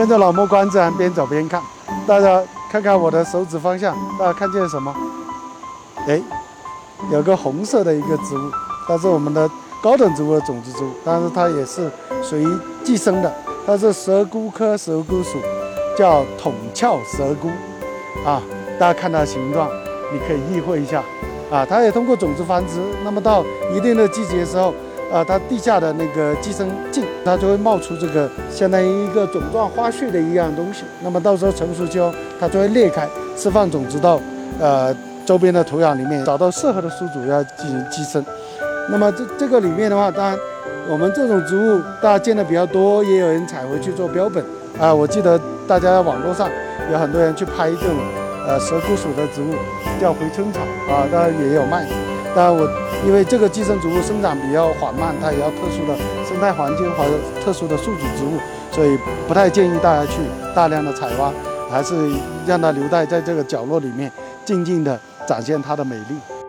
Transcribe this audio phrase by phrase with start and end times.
[0.00, 1.60] 跟着老莫观自然，边走边看。
[2.06, 4.94] 大家看看我的手指方向，大家看见什么？
[6.08, 6.18] 哎，
[7.12, 8.50] 有个红色的一个植物，
[8.88, 9.46] 它是我们的
[9.82, 11.90] 高等植物的种子植物，但是它也是
[12.22, 12.48] 属于
[12.82, 13.30] 寄生的，
[13.66, 15.36] 它是蛇菇科蛇菇属，
[15.98, 17.50] 叫筒鞘蛇菇。
[18.24, 18.40] 啊，
[18.78, 19.68] 大家看它的形状，
[20.10, 21.04] 你可以意会一下。
[21.50, 23.44] 啊，它也通过种子繁殖，那么到
[23.74, 24.72] 一定的季节的时候，
[25.12, 30.84] 啊，它地下的那个寄生茎，它就会冒出这个相当于一个种状花絮的一样东西。
[31.02, 34.20] 那么到时候成熟之后，它就会裂开，释放种子到
[34.60, 34.94] 呃
[35.26, 38.24] 周边的土壤里面，找到适合的宿主要进行寄生。
[38.90, 40.38] 那么这这个里面的话，当然
[40.88, 44.44] 我们这种植物大家见的比较多，也有人采回去做标本
[44.80, 44.94] 啊。
[44.94, 46.48] 我记得大家网络上
[46.92, 47.96] 有很多人去拍这种。
[48.48, 49.54] 呃，蛇菇属的植物
[50.00, 51.86] 叫回春草啊，当然也有卖。
[52.34, 52.68] 但我
[53.04, 55.96] 因为这个寄生植物生长比较缓慢，它也要特殊的
[56.28, 57.10] 生态环境或者
[57.44, 58.38] 特殊的宿主植物，
[58.70, 60.20] 所以不太建议大家去
[60.54, 61.32] 大量的采挖，
[61.68, 61.94] 还是
[62.46, 64.10] 让它留待在这个角落里面，
[64.44, 66.39] 静静的展现它的美丽。